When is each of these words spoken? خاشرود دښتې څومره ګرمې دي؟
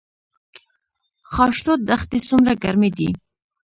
خاشرود 1.33 1.81
دښتې 1.89 2.19
څومره 2.29 2.53
ګرمې 2.63 2.89
دي؟ 2.97 3.09